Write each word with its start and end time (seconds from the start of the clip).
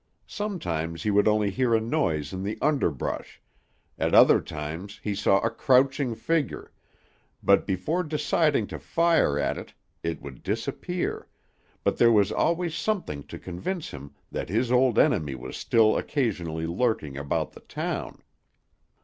Sometimes 0.25 1.03
he 1.03 1.11
would 1.11 1.27
only 1.27 1.51
hear 1.51 1.75
a 1.75 1.79
noise 1.79 2.33
in 2.33 2.41
the 2.41 2.57
underbrush; 2.59 3.39
at 3.99 4.15
other 4.15 4.41
times 4.41 4.99
he 5.03 5.13
saw 5.13 5.37
a 5.41 5.51
crouching 5.51 6.15
figure, 6.15 6.71
but 7.43 7.67
before 7.67 8.01
deciding 8.03 8.65
to 8.65 8.79
fire 8.79 9.37
at 9.37 9.59
it, 9.59 9.75
it 10.01 10.19
would 10.19 10.41
disappear, 10.41 11.27
but 11.83 11.97
there 11.97 12.11
was 12.11 12.31
always 12.31 12.73
something 12.75 13.21
to 13.25 13.37
convince 13.37 13.91
him 13.91 14.15
that 14.31 14.49
his 14.49 14.71
old 14.71 14.97
enemy 14.97 15.35
was 15.35 15.55
still 15.55 15.95
occasionally 15.95 16.65
lurking 16.65 17.15
about 17.15 17.51
the 17.51 17.59
town. 17.61 18.23